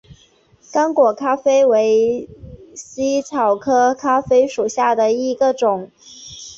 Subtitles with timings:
[0.73, 2.27] 刚果咖啡为
[2.75, 5.91] 茜草科咖啡属下的一个种。